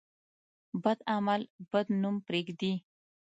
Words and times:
بد 0.83 0.99
عمل 1.13 1.41
بد 1.71 1.87
نوم 2.01 2.15
پرېږدي. 2.27 2.73